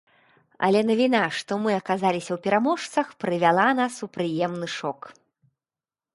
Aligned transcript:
Але 0.67 0.79
навіна, 0.91 1.19
што 1.39 1.51
мы 1.65 1.75
аказаліся 1.81 2.25
ў 2.33 2.39
пераможцах 2.47 3.13
прывяла 3.25 3.67
нас 3.83 3.93
у 4.09 4.11
прыемны 4.19 4.67
шок. 4.79 4.99